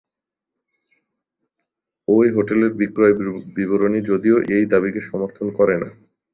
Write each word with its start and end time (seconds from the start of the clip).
ঐ 2.07 2.17
হোটেলের 2.35 2.71
বিক্রয় 2.73 3.13
বিবরণী 3.55 3.99
যদিও 4.01 4.37
এই 4.55 4.65
দাবিকে 4.65 5.01
সমর্থন 5.09 5.47
করে 5.57 5.75
না। 5.81 5.89